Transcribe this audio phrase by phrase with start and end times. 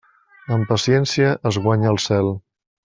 [0.55, 2.35] Amb paciència es guanya el cel.